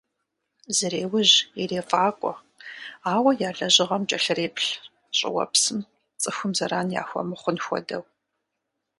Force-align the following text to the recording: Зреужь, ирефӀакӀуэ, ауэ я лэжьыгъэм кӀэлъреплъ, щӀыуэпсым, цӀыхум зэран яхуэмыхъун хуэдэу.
Зреужь, 0.77 1.37
ирефӀакӀуэ, 1.61 2.33
ауэ 3.13 3.31
я 3.47 3.49
лэжьыгъэм 3.57 4.03
кӀэлъреплъ, 4.09 4.69
щӀыуэпсым, 5.17 5.79
цӀыхум 6.21 6.51
зэран 6.57 6.87
яхуэмыхъун 7.01 7.57
хуэдэу. 7.65 8.03